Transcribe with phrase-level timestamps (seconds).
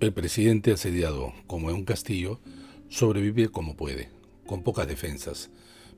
[0.00, 2.40] El presidente asediado, como en un castillo,
[2.88, 4.08] sobrevive como puede,
[4.46, 5.50] con pocas defensas.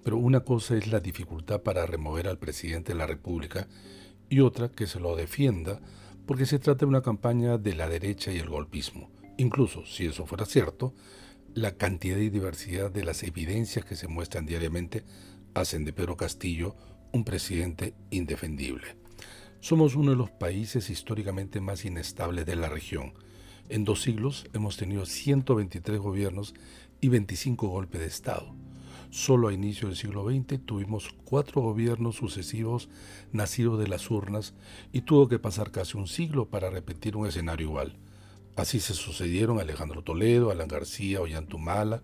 [0.03, 3.69] Pero una cosa es la dificultad para remover al presidente de la República
[4.29, 5.81] y otra que se lo defienda
[6.27, 9.09] porque se trata de una campaña de la derecha y el golpismo.
[9.37, 10.95] Incluso, si eso fuera cierto,
[11.55, 15.05] la cantidad y diversidad de las evidencias que se muestran diariamente
[15.55, 16.75] hacen de Pedro Castillo
[17.13, 18.97] un presidente indefendible.
[19.61, 23.13] Somos uno de los países históricamente más inestables de la región
[23.69, 26.55] en dos siglos hemos tenido 123 gobiernos
[27.01, 28.55] y 25 golpes de Estado.
[29.11, 32.89] Solo a inicio del siglo XX tuvimos cuatro gobiernos sucesivos
[33.31, 34.55] nacidos de las urnas
[34.93, 37.99] y tuvo que pasar casi un siglo para repetir un escenario igual.
[38.57, 42.03] Así se sucedieron Alejandro Toledo, Alan García, Ollantumala,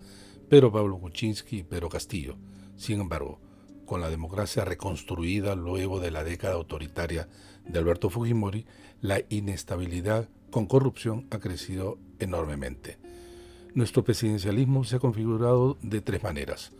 [0.48, 2.36] Pedro Pablo Kuczynski y Pedro Castillo.
[2.76, 3.40] Sin embargo,
[3.84, 7.28] con la democracia reconstruida luego de la década autoritaria
[7.66, 8.66] de Alberto Fujimori,
[9.00, 12.98] la inestabilidad con corrupción ha crecido enormemente.
[13.74, 16.72] Nuestro presidencialismo se ha configurado de tres maneras.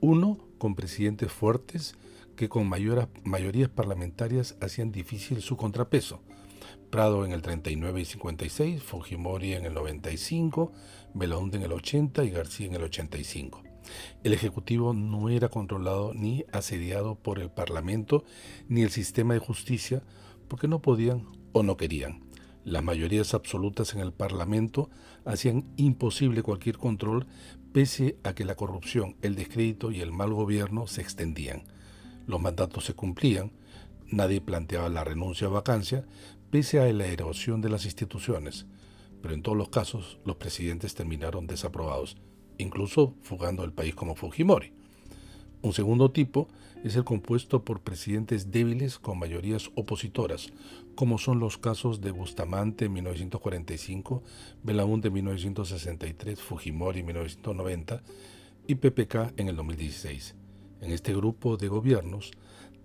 [0.00, 1.94] Uno, con presidentes fuertes
[2.36, 6.20] que con mayorías parlamentarias hacían difícil su contrapeso.
[6.90, 10.72] Prado en el 39 y 56, Fujimori en el 95,
[11.14, 13.62] Belaunde en el 80 y García en el 85.
[14.22, 18.24] El Ejecutivo no era controlado ni asediado por el Parlamento
[18.68, 20.02] ni el sistema de justicia
[20.46, 22.27] porque no podían o no querían.
[22.68, 24.90] Las mayorías absolutas en el Parlamento
[25.24, 27.26] hacían imposible cualquier control
[27.72, 31.62] pese a que la corrupción, el descrédito y el mal gobierno se extendían.
[32.26, 33.52] Los mandatos se cumplían,
[34.06, 36.04] nadie planteaba la renuncia o vacancia,
[36.50, 38.66] pese a la erosión de las instituciones,
[39.22, 42.18] pero en todos los casos los presidentes terminaron desaprobados,
[42.58, 44.74] incluso fugando del país como Fujimori.
[45.60, 46.48] Un segundo tipo
[46.84, 50.52] es el compuesto por presidentes débiles con mayorías opositoras,
[50.94, 54.22] como son los casos de Bustamante en 1945,
[54.62, 58.02] Belaúnde en 1963, Fujimori en 1990
[58.68, 60.36] y PPK en el 2016.
[60.80, 62.30] En este grupo de gobiernos,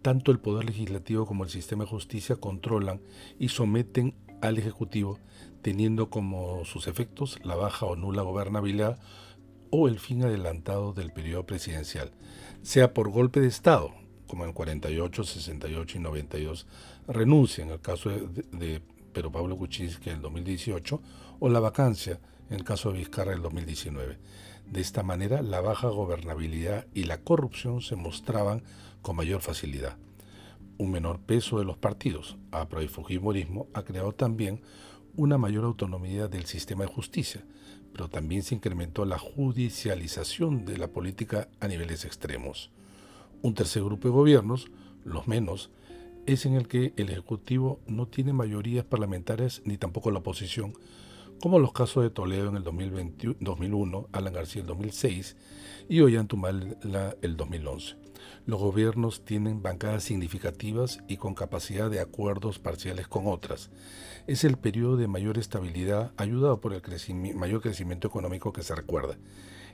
[0.01, 3.01] tanto el Poder Legislativo como el sistema de justicia controlan
[3.37, 5.19] y someten al Ejecutivo,
[5.61, 8.99] teniendo como sus efectos la baja o nula gobernabilidad
[9.75, 12.11] o el fin adelantado del periodo presidencial,
[12.61, 13.91] sea por golpe de Estado,
[14.27, 16.67] como en 48, 68 y 92,
[17.07, 18.81] renuncia en el caso de, de
[19.13, 21.01] Pedro Pablo Kuczynski en el 2018,
[21.39, 22.19] o la vacancia
[22.51, 24.19] en el caso de Vizcarra en el 2019.
[24.69, 28.61] De esta manera, la baja gobernabilidad y la corrupción se mostraban
[29.01, 29.97] con mayor facilidad.
[30.77, 34.61] Un menor peso de los partidos, APRA y Fujimorismo, ha creado también
[35.15, 37.43] una mayor autonomía del sistema de justicia,
[37.93, 42.71] pero también se incrementó la judicialización de la política a niveles extremos.
[43.41, 44.67] Un tercer grupo de gobiernos,
[45.05, 45.69] los menos,
[46.25, 50.73] es en el que el Ejecutivo no tiene mayorías parlamentarias ni tampoco la oposición,
[51.43, 55.35] como los casos de Toledo en el 2001, Alan García en el 2006
[55.89, 57.97] y Ollantumal en el 2011.
[58.45, 63.71] Los gobiernos tienen bancadas significativas y con capacidad de acuerdos parciales con otras.
[64.25, 66.81] Es el periodo de mayor estabilidad ayudado por el
[67.35, 69.17] mayor crecimiento económico que se recuerda.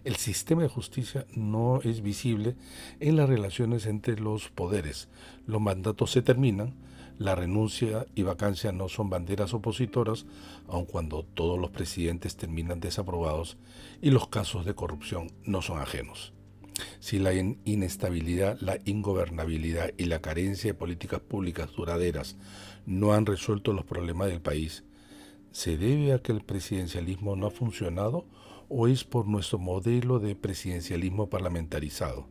[0.04, 2.56] El sistema de justicia no es visible
[3.00, 5.08] en las relaciones entre los poderes.
[5.46, 6.74] Los mandatos se terminan,
[7.20, 10.26] la renuncia y vacancia no son banderas opositoras,
[10.70, 13.58] aun cuando todos los presidentes terminan desaprobados
[14.02, 16.34] y los casos de corrupción no son ajenos.
[17.02, 22.38] Si la inestabilidad, la ingobernabilidad y la carencia de políticas públicas duraderas
[22.86, 24.86] no han resuelto los problemas del país,
[25.52, 28.26] ¿se debe a que el presidencialismo no ha funcionado
[28.70, 32.30] o es por nuestro modelo de presidencialismo parlamentarizado?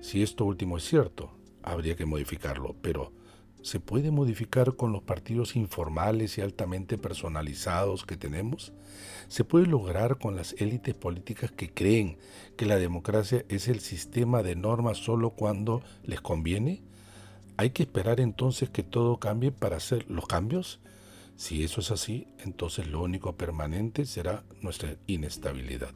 [0.00, 1.30] Si esto último es cierto,
[1.62, 3.12] habría que modificarlo, pero
[3.64, 8.74] ¿se puede modificar con los partidos informales y altamente personalizados que tenemos?
[9.28, 12.18] ¿Se puede lograr con las élites políticas que creen
[12.58, 16.82] que la democracia es el sistema de normas solo cuando les conviene?
[17.56, 20.80] ¿Hay que esperar entonces que todo cambie para hacer los cambios?
[21.36, 25.94] Si eso es así, entonces lo único permanente será nuestra inestabilidad.